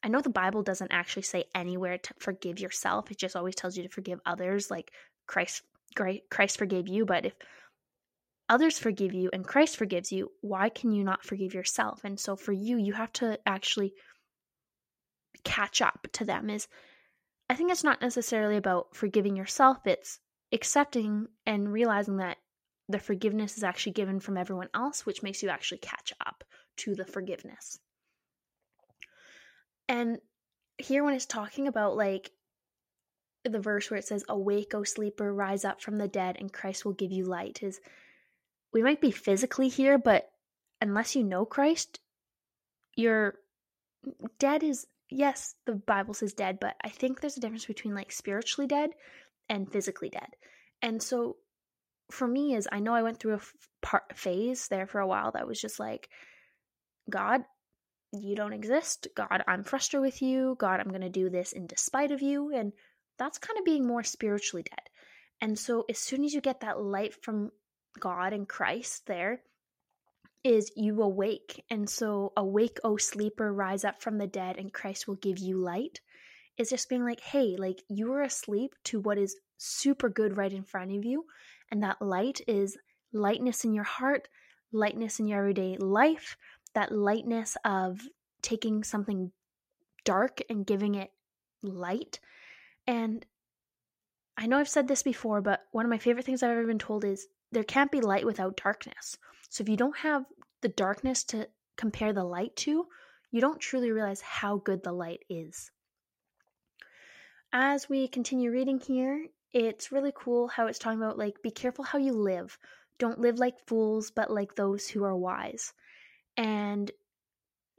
I 0.02 0.08
know 0.08 0.20
the 0.20 0.30
Bible 0.30 0.62
doesn't 0.62 0.92
actually 0.92 1.22
say 1.22 1.44
anywhere 1.54 1.98
to 1.98 2.14
forgive 2.18 2.58
yourself; 2.58 3.10
it 3.10 3.18
just 3.18 3.36
always 3.36 3.54
tells 3.54 3.76
you 3.76 3.82
to 3.82 3.88
forgive 3.88 4.20
others, 4.26 4.70
like 4.70 4.92
Christ 5.26 5.62
Christ 5.94 6.58
forgave 6.58 6.88
you. 6.88 7.04
But 7.04 7.26
if 7.26 7.34
others 8.48 8.78
forgive 8.78 9.14
you 9.14 9.30
and 9.32 9.46
Christ 9.46 9.76
forgives 9.76 10.12
you, 10.12 10.30
why 10.40 10.68
can 10.68 10.92
you 10.92 11.04
not 11.04 11.24
forgive 11.24 11.54
yourself? 11.54 12.04
And 12.04 12.18
so 12.18 12.36
for 12.36 12.52
you, 12.52 12.76
you 12.78 12.92
have 12.94 13.12
to 13.14 13.38
actually 13.46 13.94
catch 15.44 15.80
up 15.80 16.06
to 16.12 16.24
them. 16.24 16.50
Is 16.50 16.68
I 17.48 17.54
think 17.54 17.70
it's 17.70 17.84
not 17.84 18.00
necessarily 18.00 18.56
about 18.56 18.96
forgiving 18.96 19.36
yourself, 19.36 19.78
it's 19.86 20.20
accepting 20.52 21.28
and 21.46 21.72
realizing 21.72 22.16
that 22.18 22.38
the 22.88 22.98
forgiveness 22.98 23.56
is 23.56 23.64
actually 23.64 23.92
given 23.92 24.20
from 24.20 24.36
everyone 24.36 24.68
else, 24.74 25.06
which 25.06 25.22
makes 25.22 25.42
you 25.42 25.48
actually 25.48 25.78
catch 25.78 26.12
up 26.26 26.44
to 26.78 26.94
the 26.94 27.04
forgiveness. 27.04 27.78
And 29.88 30.18
here, 30.78 31.04
when 31.04 31.14
it's 31.14 31.26
talking 31.26 31.68
about 31.68 31.96
like 31.96 32.30
the 33.44 33.60
verse 33.60 33.90
where 33.90 33.98
it 33.98 34.06
says, 34.06 34.24
Awake, 34.28 34.74
O 34.74 34.84
sleeper, 34.84 35.32
rise 35.32 35.64
up 35.64 35.82
from 35.82 35.98
the 35.98 36.08
dead, 36.08 36.36
and 36.38 36.52
Christ 36.52 36.84
will 36.84 36.92
give 36.92 37.12
you 37.12 37.24
light, 37.24 37.62
is 37.62 37.80
we 38.72 38.82
might 38.82 39.00
be 39.00 39.10
physically 39.10 39.68
here, 39.68 39.98
but 39.98 40.30
unless 40.80 41.14
you 41.14 41.24
know 41.24 41.44
Christ, 41.44 42.00
you're 42.96 43.34
dead 44.38 44.62
is 44.62 44.86
yes, 45.10 45.54
the 45.66 45.74
Bible 45.74 46.14
says 46.14 46.32
dead, 46.32 46.58
but 46.60 46.74
I 46.82 46.88
think 46.88 47.20
there's 47.20 47.36
a 47.36 47.40
difference 47.40 47.66
between 47.66 47.94
like 47.94 48.12
spiritually 48.12 48.66
dead 48.66 48.90
and 49.48 49.70
physically 49.70 50.08
dead. 50.08 50.28
And 50.80 51.02
so 51.02 51.36
for 52.10 52.26
me 52.26 52.54
is 52.54 52.68
I 52.70 52.80
know 52.80 52.94
I 52.94 53.02
went 53.02 53.20
through 53.20 53.34
a 53.34 53.36
f- 53.36 53.54
part 53.80 54.16
phase 54.16 54.68
there 54.68 54.86
for 54.86 55.00
a 55.00 55.06
while 55.06 55.32
that 55.32 55.46
was 55.46 55.60
just 55.60 55.78
like 55.78 56.08
God, 57.10 57.42
you 58.12 58.36
don't 58.36 58.52
exist. 58.52 59.08
God, 59.14 59.42
I'm 59.46 59.64
frustrated 59.64 60.02
with 60.02 60.22
you. 60.22 60.56
God, 60.58 60.80
I'm 60.80 60.88
going 60.88 61.00
to 61.00 61.08
do 61.08 61.30
this 61.30 61.52
in 61.52 61.66
despite 61.66 62.10
of 62.10 62.22
you 62.22 62.54
and 62.54 62.72
that's 63.18 63.38
kind 63.38 63.58
of 63.58 63.64
being 63.64 63.86
more 63.86 64.02
spiritually 64.02 64.64
dead. 64.64 64.88
And 65.40 65.58
so 65.58 65.84
as 65.88 65.98
soon 65.98 66.24
as 66.24 66.32
you 66.32 66.40
get 66.40 66.60
that 66.60 66.80
light 66.80 67.14
from 67.22 67.50
God 67.98 68.32
and 68.32 68.48
Christ 68.48 69.06
there, 69.06 69.42
is 70.44 70.72
you 70.76 71.02
awake. 71.02 71.64
And 71.70 71.88
so, 71.88 72.32
awake, 72.36 72.78
O 72.84 72.96
sleeper, 72.96 73.52
rise 73.52 73.84
up 73.84 74.02
from 74.02 74.18
the 74.18 74.26
dead, 74.26 74.56
and 74.56 74.72
Christ 74.72 75.06
will 75.06 75.16
give 75.16 75.38
you 75.38 75.58
light. 75.58 76.00
Is 76.58 76.70
just 76.70 76.88
being 76.88 77.04
like, 77.04 77.20
hey, 77.20 77.56
like 77.56 77.82
you 77.88 78.12
are 78.12 78.22
asleep 78.22 78.74
to 78.84 79.00
what 79.00 79.18
is 79.18 79.36
super 79.56 80.08
good 80.08 80.36
right 80.36 80.52
in 80.52 80.64
front 80.64 80.94
of 80.94 81.04
you. 81.04 81.24
And 81.70 81.82
that 81.82 82.02
light 82.02 82.40
is 82.46 82.76
lightness 83.12 83.64
in 83.64 83.72
your 83.72 83.84
heart, 83.84 84.28
lightness 84.70 85.18
in 85.18 85.26
your 85.26 85.38
everyday 85.38 85.76
life, 85.78 86.36
that 86.74 86.92
lightness 86.92 87.56
of 87.64 88.00
taking 88.42 88.84
something 88.84 89.32
dark 90.04 90.40
and 90.48 90.66
giving 90.66 90.94
it 90.94 91.10
light. 91.62 92.18
And 92.86 93.24
I 94.36 94.46
know 94.46 94.58
I've 94.58 94.68
said 94.68 94.88
this 94.88 95.02
before, 95.02 95.40
but 95.40 95.60
one 95.72 95.84
of 95.84 95.90
my 95.90 95.98
favorite 95.98 96.24
things 96.24 96.42
I've 96.42 96.50
ever 96.50 96.66
been 96.66 96.78
told 96.78 97.04
is 97.04 97.26
there 97.52 97.64
can't 97.64 97.92
be 97.92 98.00
light 98.00 98.26
without 98.26 98.56
darkness. 98.56 99.18
So 99.50 99.62
if 99.62 99.68
you 99.68 99.76
don't 99.76 99.96
have 99.98 100.24
the 100.62 100.68
darkness 100.68 101.24
to 101.24 101.48
compare 101.76 102.12
the 102.12 102.24
light 102.24 102.56
to, 102.56 102.86
you 103.30 103.40
don't 103.40 103.60
truly 103.60 103.92
realize 103.92 104.20
how 104.20 104.56
good 104.58 104.82
the 104.82 104.92
light 104.92 105.24
is. 105.28 105.70
As 107.52 107.88
we 107.88 108.08
continue 108.08 108.50
reading 108.50 108.80
here, 108.80 109.26
it's 109.52 109.92
really 109.92 110.12
cool 110.14 110.48
how 110.48 110.66
it's 110.66 110.78
talking 110.78 110.98
about 110.98 111.18
like 111.18 111.42
be 111.42 111.50
careful 111.50 111.84
how 111.84 111.98
you 111.98 112.12
live. 112.12 112.58
Don't 112.98 113.20
live 113.20 113.38
like 113.38 113.66
fools, 113.66 114.10
but 114.10 114.30
like 114.30 114.54
those 114.54 114.88
who 114.88 115.04
are 115.04 115.16
wise. 115.16 115.74
And 116.36 116.90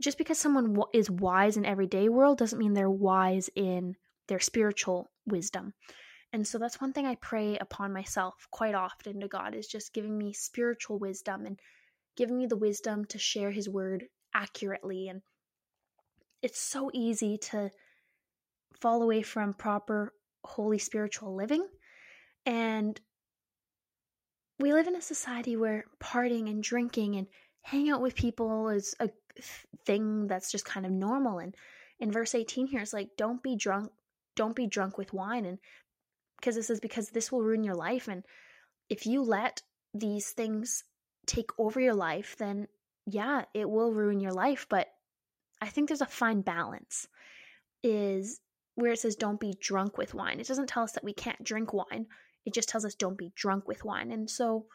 just 0.01 0.17
because 0.17 0.37
someone 0.37 0.77
is 0.93 1.09
wise 1.09 1.57
in 1.57 1.65
everyday 1.65 2.09
world 2.09 2.37
doesn't 2.37 2.59
mean 2.59 2.73
they're 2.73 2.89
wise 2.89 3.49
in 3.55 3.95
their 4.27 4.39
spiritual 4.39 5.11
wisdom. 5.25 5.73
And 6.31 6.47
so 6.47 6.57
that's 6.57 6.81
one 6.81 6.93
thing 6.93 7.05
I 7.05 7.15
pray 7.15 7.57
upon 7.59 7.93
myself 7.93 8.47
quite 8.51 8.73
often 8.73 9.19
to 9.19 9.27
God 9.27 9.53
is 9.53 9.67
just 9.67 9.93
giving 9.93 10.17
me 10.17 10.33
spiritual 10.33 10.97
wisdom 10.97 11.45
and 11.45 11.59
giving 12.15 12.37
me 12.37 12.47
the 12.47 12.57
wisdom 12.57 13.05
to 13.05 13.19
share 13.19 13.51
his 13.51 13.69
word 13.69 14.05
accurately 14.33 15.07
and 15.09 15.21
it's 16.41 16.59
so 16.59 16.89
easy 16.93 17.37
to 17.37 17.71
fall 18.81 19.01
away 19.01 19.21
from 19.21 19.53
proper 19.53 20.13
holy 20.43 20.77
spiritual 20.77 21.35
living 21.35 21.65
and 22.45 22.99
we 24.59 24.73
live 24.73 24.87
in 24.87 24.95
a 24.95 25.01
society 25.01 25.55
where 25.55 25.85
partying 26.01 26.49
and 26.49 26.63
drinking 26.63 27.15
and 27.15 27.27
hanging 27.63 27.91
out 27.91 28.01
with 28.01 28.15
people 28.15 28.69
is 28.69 28.93
a 28.99 29.09
thing 29.85 30.27
that's 30.27 30.51
just 30.51 30.65
kind 30.65 30.85
of 30.85 30.91
normal. 30.91 31.39
And 31.39 31.55
in 31.99 32.11
verse 32.11 32.35
18 32.35 32.67
here 32.67 32.81
it's 32.81 32.93
like 32.93 33.09
don't 33.17 33.41
be 33.41 33.55
drunk 33.55 33.91
don't 34.35 34.55
be 34.55 34.67
drunk 34.67 34.97
with 34.97 35.13
wine. 35.13 35.45
And 35.45 35.57
because 36.39 36.55
this 36.55 36.69
is 36.69 36.79
because 36.79 37.09
this 37.09 37.31
will 37.31 37.41
ruin 37.41 37.63
your 37.63 37.75
life. 37.75 38.07
And 38.07 38.23
if 38.89 39.05
you 39.05 39.23
let 39.23 39.61
these 39.93 40.31
things 40.31 40.83
take 41.25 41.51
over 41.57 41.79
your 41.79 41.93
life 41.93 42.35
then 42.37 42.67
yeah 43.05 43.45
it 43.53 43.69
will 43.69 43.93
ruin 43.93 44.19
your 44.19 44.33
life. 44.33 44.67
But 44.69 44.87
i 45.61 45.67
think 45.67 45.87
there's 45.87 46.01
a 46.01 46.05
fine 46.05 46.41
balance 46.41 47.07
is 47.83 48.41
where 48.75 48.91
it 48.91 48.99
says 48.99 49.15
don't 49.15 49.39
be 49.39 49.55
drunk 49.61 49.97
with 49.97 50.13
wine. 50.13 50.39
It 50.39 50.47
doesn't 50.47 50.67
tell 50.67 50.83
us 50.83 50.93
that 50.93 51.03
we 51.03 51.13
can't 51.13 51.43
drink 51.43 51.73
wine. 51.73 52.07
It 52.45 52.53
just 52.53 52.69
tells 52.69 52.85
us 52.85 52.95
don't 52.95 53.17
be 53.17 53.31
drunk 53.35 53.67
with 53.67 53.85
wine. 53.85 54.11
And 54.11 54.29
so 54.29 54.65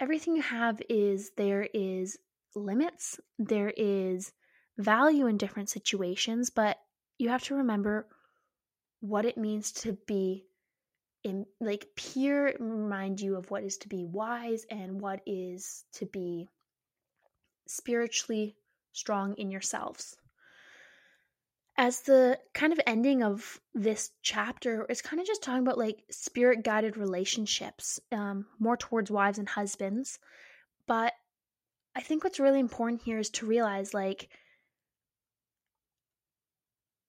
everything 0.00 0.34
you 0.34 0.42
have 0.42 0.80
is 0.88 1.30
there 1.36 1.68
is 1.74 2.18
limits 2.56 3.20
there 3.38 3.72
is 3.76 4.32
value 4.78 5.26
in 5.26 5.36
different 5.36 5.68
situations 5.68 6.50
but 6.50 6.78
you 7.18 7.28
have 7.28 7.42
to 7.42 7.54
remember 7.54 8.06
what 9.00 9.24
it 9.24 9.36
means 9.36 9.72
to 9.72 9.96
be 10.06 10.44
in 11.22 11.44
like 11.60 11.86
peer 11.96 12.56
remind 12.58 13.20
you 13.20 13.36
of 13.36 13.50
what 13.50 13.62
is 13.62 13.76
to 13.76 13.88
be 13.88 14.04
wise 14.04 14.64
and 14.70 15.00
what 15.00 15.20
is 15.26 15.84
to 15.92 16.06
be 16.06 16.48
spiritually 17.68 18.56
strong 18.92 19.34
in 19.34 19.50
yourselves 19.50 20.16
as 21.80 22.02
the 22.02 22.38
kind 22.52 22.74
of 22.74 22.80
ending 22.86 23.22
of 23.22 23.58
this 23.74 24.10
chapter 24.20 24.84
is 24.90 25.00
kind 25.00 25.18
of 25.18 25.26
just 25.26 25.42
talking 25.42 25.62
about 25.62 25.78
like 25.78 26.04
spirit 26.10 26.62
guided 26.62 26.98
relationships 26.98 27.98
um, 28.12 28.44
more 28.58 28.76
towards 28.76 29.10
wives 29.10 29.38
and 29.38 29.48
husbands. 29.48 30.18
But 30.86 31.14
i 31.96 32.00
think 32.00 32.22
what's 32.22 32.38
really 32.38 32.60
important 32.60 33.02
here 33.02 33.18
is 33.18 33.30
to 33.30 33.46
realize 33.46 33.92
like 33.92 34.28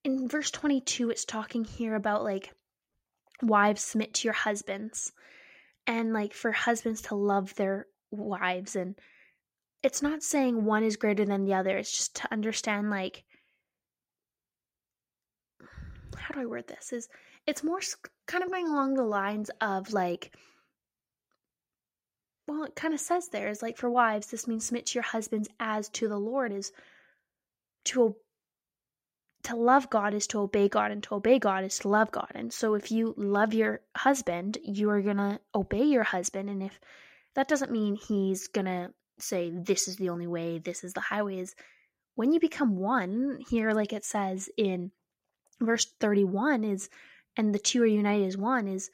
in 0.02 0.28
verse 0.28 0.50
22 0.50 1.10
it's 1.10 1.24
talking 1.24 1.62
here 1.62 1.94
about 1.94 2.24
like 2.24 2.52
wives 3.42 3.82
submit 3.82 4.12
to 4.14 4.26
your 4.26 4.34
husbands 4.34 5.12
and 5.86 6.12
like 6.12 6.32
for 6.32 6.52
husbands 6.52 7.02
to 7.02 7.14
love 7.14 7.54
their 7.56 7.86
wives. 8.10 8.76
And 8.76 8.94
it's 9.82 10.02
not 10.02 10.22
saying 10.22 10.64
one 10.64 10.84
is 10.84 10.96
greater 10.96 11.24
than 11.24 11.44
the 11.44 11.54
other. 11.54 11.76
It's 11.76 11.90
just 11.90 12.16
to 12.16 12.32
understand 12.32 12.90
like 12.90 13.24
how 16.16 16.34
do 16.34 16.40
I 16.40 16.46
word 16.46 16.68
this? 16.68 16.92
Is 16.92 17.08
it's 17.46 17.64
more 17.64 17.80
kind 18.26 18.44
of 18.44 18.50
going 18.50 18.68
along 18.68 18.94
the 18.94 19.04
lines 19.04 19.50
of 19.60 19.92
like, 19.92 20.34
well, 22.46 22.64
it 22.64 22.74
kind 22.74 22.94
of 22.94 23.00
says 23.00 23.28
there 23.28 23.48
is 23.48 23.62
like 23.62 23.76
for 23.76 23.90
wives, 23.90 24.28
this 24.28 24.46
means 24.46 24.66
submit 24.66 24.86
to 24.86 24.94
your 24.94 25.04
husbands 25.04 25.48
as 25.60 25.88
to 25.90 26.08
the 26.08 26.18
Lord 26.18 26.52
is 26.52 26.72
to 27.86 28.16
to 29.44 29.56
love 29.56 29.90
God 29.90 30.14
is 30.14 30.26
to 30.28 30.40
obey 30.40 30.68
God, 30.68 30.90
and 30.92 31.02
to 31.04 31.16
obey 31.16 31.38
God 31.38 31.64
is 31.64 31.80
to 31.80 31.88
love 31.88 32.10
God. 32.12 32.30
And 32.34 32.52
so, 32.52 32.74
if 32.74 32.92
you 32.92 33.14
love 33.16 33.54
your 33.54 33.80
husband, 33.96 34.58
you 34.62 34.88
are 34.90 35.02
to 35.02 35.40
obey 35.54 35.84
your 35.84 36.04
husband. 36.04 36.48
And 36.48 36.62
if 36.62 36.78
that 37.34 37.48
doesn't 37.48 37.72
mean 37.72 37.96
he's 37.96 38.48
to 38.48 38.92
say, 39.18 39.50
This 39.52 39.88
is 39.88 39.96
the 39.96 40.10
only 40.10 40.26
way, 40.26 40.58
this 40.58 40.84
is 40.84 40.92
the 40.92 41.00
highway, 41.00 41.40
is 41.40 41.54
when 42.14 42.32
you 42.32 42.40
become 42.40 42.76
one, 42.76 43.38
here, 43.48 43.72
like 43.72 43.92
it 43.92 44.04
says 44.04 44.48
in 44.56 44.92
verse 45.60 45.86
31, 46.00 46.64
is 46.64 46.88
and 47.36 47.54
the 47.54 47.58
two 47.58 47.82
are 47.82 47.86
united 47.86 48.26
as 48.26 48.36
one, 48.36 48.68
is 48.68 48.90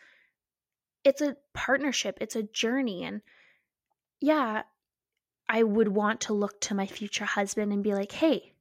it's 1.05 1.21
a 1.21 1.37
partnership, 1.55 2.19
it's 2.21 2.37
a 2.37 2.43
journey. 2.43 3.05
And 3.05 3.23
yeah, 4.21 4.63
I 5.49 5.63
would 5.63 5.89
want 5.89 6.23
to 6.23 6.35
look 6.35 6.61
to 6.63 6.75
my 6.75 6.87
future 6.87 7.25
husband 7.25 7.73
and 7.73 7.83
be 7.83 7.95
like, 7.95 8.13
Hey, 8.13 8.53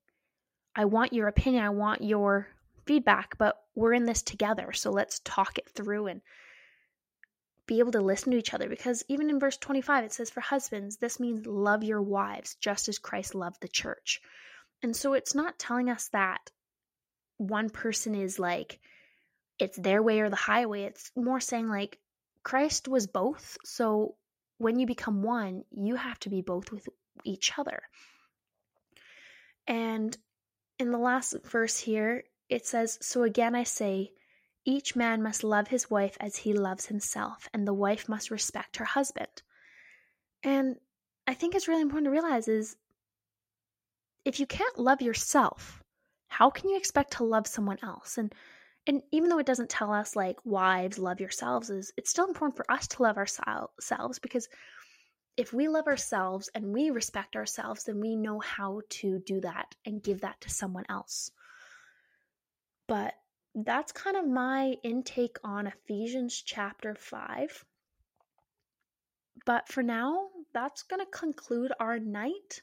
I 0.75 0.85
want 0.85 1.13
your 1.13 1.27
opinion, 1.27 1.63
I 1.63 1.69
want 1.69 2.03
your 2.03 2.47
feedback, 2.85 3.37
but 3.37 3.61
we're 3.75 3.93
in 3.93 4.05
this 4.05 4.21
together. 4.21 4.71
So 4.73 4.91
let's 4.91 5.19
talk 5.19 5.57
it 5.57 5.69
through 5.69 6.07
and 6.07 6.21
be 7.67 7.79
able 7.79 7.91
to 7.91 8.01
listen 8.01 8.31
to 8.31 8.37
each 8.37 8.53
other. 8.53 8.69
Because 8.69 9.03
even 9.09 9.29
in 9.29 9.39
verse 9.39 9.57
25, 9.57 10.05
it 10.05 10.13
says, 10.13 10.29
For 10.29 10.39
husbands, 10.39 10.97
this 10.97 11.19
means 11.19 11.45
love 11.45 11.83
your 11.83 12.01
wives 12.01 12.55
just 12.55 12.87
as 12.87 12.97
Christ 12.97 13.35
loved 13.35 13.61
the 13.61 13.67
church. 13.67 14.21
And 14.81 14.95
so 14.95 15.13
it's 15.13 15.35
not 15.35 15.59
telling 15.59 15.89
us 15.89 16.07
that 16.09 16.51
one 17.37 17.69
person 17.69 18.15
is 18.15 18.39
like, 18.39 18.79
it's 19.59 19.77
their 19.77 20.03
way 20.03 20.19
or 20.19 20.29
the 20.29 20.35
highway. 20.35 20.83
It's 20.83 21.11
more 21.15 21.39
saying, 21.39 21.69
like, 21.69 21.99
Christ 22.43 22.87
was 22.87 23.07
both. 23.07 23.57
So 23.63 24.15
when 24.57 24.79
you 24.79 24.85
become 24.87 25.23
one, 25.23 25.63
you 25.71 25.95
have 25.95 26.19
to 26.21 26.29
be 26.29 26.41
both 26.41 26.71
with 26.71 26.87
each 27.23 27.57
other. 27.57 27.81
And 29.67 30.15
in 30.79 30.91
the 30.91 30.97
last 30.97 31.35
verse 31.45 31.77
here, 31.77 32.23
it 32.49 32.65
says, 32.65 32.97
So 33.01 33.23
again 33.23 33.55
I 33.55 33.63
say, 33.63 34.11
each 34.65 34.95
man 34.97 35.23
must 35.23 35.45
love 35.45 35.69
his 35.69 35.89
wife 35.89 36.17
as 36.19 36.35
he 36.35 36.51
loves 36.51 36.85
himself, 36.87 37.47
and 37.53 37.65
the 37.65 37.73
wife 37.73 38.09
must 38.09 38.31
respect 38.31 38.77
her 38.77 38.85
husband. 38.85 39.41
And 40.43 40.75
I 41.25 41.33
think 41.33 41.55
it's 41.55 41.69
really 41.69 41.81
important 41.81 42.07
to 42.07 42.11
realize 42.11 42.49
is 42.49 42.75
if 44.25 44.41
you 44.41 44.45
can't 44.45 44.77
love 44.77 45.01
yourself, 45.01 45.81
how 46.27 46.49
can 46.49 46.69
you 46.69 46.77
expect 46.77 47.13
to 47.13 47.23
love 47.23 47.47
someone 47.47 47.77
else? 47.83 48.17
And 48.17 48.33
and 48.87 49.01
even 49.11 49.29
though 49.29 49.39
it 49.39 49.45
doesn't 49.45 49.69
tell 49.69 49.91
us 49.91 50.15
like 50.15 50.37
wives 50.45 50.97
love 50.97 51.19
yourselves 51.19 51.69
is 51.69 51.91
it's 51.97 52.09
still 52.09 52.27
important 52.27 52.55
for 52.55 52.69
us 52.71 52.87
to 52.87 53.03
love 53.03 53.17
ourselves 53.17 54.19
because 54.19 54.47
if 55.35 55.53
we 55.53 55.67
love 55.67 55.87
ourselves 55.87 56.49
and 56.55 56.73
we 56.73 56.89
respect 56.89 57.35
ourselves, 57.35 57.83
then 57.83 57.99
we 57.99 58.15
know 58.15 58.39
how 58.39 58.81
to 58.89 59.19
do 59.19 59.39
that 59.41 59.75
and 59.85 60.01
give 60.01 60.21
that 60.21 60.41
to 60.41 60.49
someone 60.49 60.85
else. 60.89 61.29
But 62.87 63.13
that's 63.53 63.91
kind 63.91 64.17
of 64.17 64.27
my 64.27 64.75
intake 64.83 65.37
on 65.43 65.67
Ephesians 65.67 66.41
chapter 66.43 66.95
5. 66.95 67.65
But 69.45 69.67
for 69.67 69.83
now, 69.83 70.29
that's 70.53 70.83
going 70.83 70.99
to 70.99 71.11
conclude 71.11 71.71
our 71.79 71.99
night. 71.99 72.61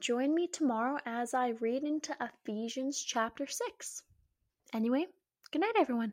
Join 0.00 0.32
me 0.32 0.46
tomorrow 0.46 1.00
as 1.04 1.34
I 1.34 1.48
read 1.48 1.82
into 1.82 2.16
Ephesians 2.20 3.02
chapter 3.02 3.48
6. 3.48 4.02
Anyway, 4.72 5.06
good 5.50 5.60
night, 5.60 5.74
everyone. 5.76 6.12